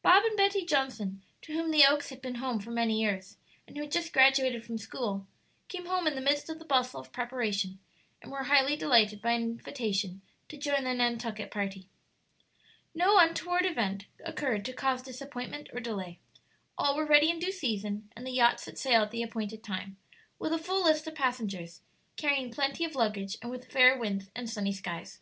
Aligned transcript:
Bob 0.00 0.24
and 0.24 0.38
Betty 0.38 0.64
Johnson, 0.64 1.20
to 1.42 1.52
whom 1.52 1.70
the 1.70 1.84
Oaks 1.84 2.08
had 2.08 2.22
been 2.22 2.36
home 2.36 2.60
for 2.60 2.70
many 2.70 2.98
years, 2.98 3.36
and 3.66 3.76
who 3.76 3.82
had 3.82 3.92
just 3.92 4.10
graduated 4.10 4.64
from 4.64 4.78
school, 4.78 5.26
came 5.68 5.84
home 5.84 6.06
in 6.06 6.14
the 6.14 6.22
midst 6.22 6.48
of 6.48 6.58
the 6.58 6.64
bustle 6.64 6.98
of 6.98 7.12
preparation, 7.12 7.78
and 8.22 8.32
were 8.32 8.44
highly 8.44 8.74
delighted 8.76 9.20
by 9.20 9.32
an 9.32 9.42
invitation 9.42 10.22
to 10.48 10.56
join 10.56 10.84
the 10.84 10.94
Nantucket 10.94 11.50
party. 11.50 11.90
No 12.94 13.18
untoward 13.18 13.66
event 13.66 14.06
occurred 14.24 14.64
to 14.64 14.72
cause 14.72 15.02
disappointment 15.02 15.68
or 15.74 15.80
delay; 15.80 16.20
all 16.78 16.96
were 16.96 17.04
ready 17.04 17.28
in 17.28 17.38
due 17.38 17.52
season, 17.52 18.10
and 18.16 18.26
the 18.26 18.30
yacht 18.32 18.58
set 18.58 18.78
sail 18.78 19.02
at 19.02 19.10
the 19.10 19.22
appointed 19.22 19.62
time, 19.62 19.98
with 20.38 20.54
a 20.54 20.58
full 20.58 20.84
list 20.84 21.06
of 21.06 21.14
passengers, 21.14 21.82
carrying 22.16 22.50
plenty 22.50 22.86
of 22.86 22.94
luggage, 22.94 23.36
and 23.42 23.50
with 23.50 23.70
fair 23.70 23.94
winds 23.98 24.30
and 24.34 24.48
sunny 24.48 24.72
skies. 24.72 25.20